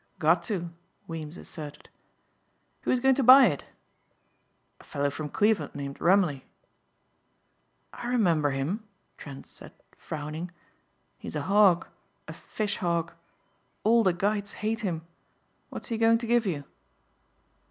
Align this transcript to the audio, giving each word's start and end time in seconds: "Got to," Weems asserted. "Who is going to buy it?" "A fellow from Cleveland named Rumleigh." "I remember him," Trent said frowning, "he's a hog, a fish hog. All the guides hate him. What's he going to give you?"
"Got 0.17 0.41
to," 0.45 0.71
Weems 1.05 1.37
asserted. 1.37 1.87
"Who 2.81 2.89
is 2.89 2.99
going 2.99 3.13
to 3.13 3.23
buy 3.23 3.45
it?" 3.49 3.65
"A 4.79 4.83
fellow 4.83 5.11
from 5.11 5.29
Cleveland 5.29 5.75
named 5.75 6.01
Rumleigh." 6.01 6.41
"I 7.93 8.07
remember 8.07 8.49
him," 8.49 8.83
Trent 9.17 9.45
said 9.45 9.73
frowning, 9.95 10.49
"he's 11.19 11.35
a 11.35 11.43
hog, 11.43 11.85
a 12.27 12.33
fish 12.33 12.77
hog. 12.77 13.11
All 13.83 14.01
the 14.03 14.11
guides 14.11 14.53
hate 14.53 14.79
him. 14.79 15.03
What's 15.69 15.89
he 15.89 15.99
going 15.99 16.17
to 16.17 16.25
give 16.25 16.47
you?" 16.47 16.63